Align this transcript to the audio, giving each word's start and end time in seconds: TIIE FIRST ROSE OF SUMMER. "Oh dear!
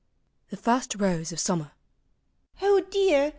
TIIE 0.51 0.57
FIRST 0.57 0.95
ROSE 0.97 1.31
OF 1.31 1.39
SUMMER. 1.39 1.71
"Oh 2.59 2.81
dear! 2.89 3.29